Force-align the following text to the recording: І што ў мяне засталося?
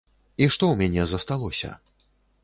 І 0.43 0.45
што 0.53 0.69
ў 0.69 0.75
мяне 0.79 1.03
засталося? 1.11 1.69